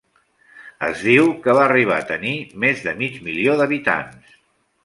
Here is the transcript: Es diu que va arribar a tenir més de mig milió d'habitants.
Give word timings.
Es 0.87 1.03
diu 1.09 1.29
que 1.43 1.55
va 1.59 1.63
arribar 1.67 1.99
a 1.99 2.07
tenir 2.13 2.33
més 2.65 2.83
de 2.89 2.97
mig 3.03 3.23
milió 3.29 3.59
d'habitants. 3.61 4.37